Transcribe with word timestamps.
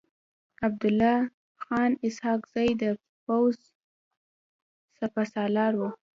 عبدالله 0.67 1.17
خان 1.63 1.91
اسحق 2.07 2.41
زی 2.53 2.69
د 2.81 2.83
پوځ 3.25 3.57
سپه 4.97 5.23
سالار 5.33 5.73
و. 5.77 5.81